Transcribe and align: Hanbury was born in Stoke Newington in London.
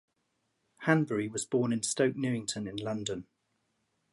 Hanbury 0.77 1.27
was 1.27 1.45
born 1.45 1.71
in 1.71 1.83
Stoke 1.83 2.15
Newington 2.15 2.67
in 2.67 2.75
London. 2.75 3.27